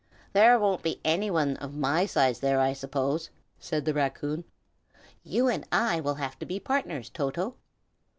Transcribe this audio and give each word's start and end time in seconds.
"There 0.33 0.57
won't 0.57 0.81
be 0.81 0.99
any 1.05 1.29
one 1.29 1.57
of 1.57 1.75
my 1.75 2.07
size 2.07 2.39
there, 2.39 2.59
I 2.59 2.73
suppose," 2.73 3.29
said 3.59 3.85
the 3.85 3.93
raccoon. 3.93 4.45
"You 5.23 5.47
and 5.47 5.63
I 5.71 5.99
will 5.99 6.15
have 6.15 6.39
to 6.39 6.45
be 6.47 6.59
partners, 6.59 7.07
Toto." 7.07 7.53